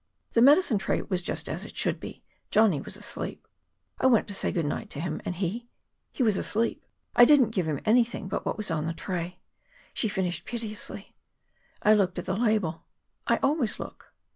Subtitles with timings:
[0.31, 2.23] The medicine tray was just as it should be.
[2.49, 3.47] Johnny was asleep.
[3.99, 5.67] I went to say good night to him and he
[6.11, 6.83] he was asleep.
[7.15, 9.37] I didn't give him anything but what was on the tray,"
[9.93, 11.15] she finished piteously.
[11.83, 12.85] "I looked at the label;
[13.27, 14.11] I always look."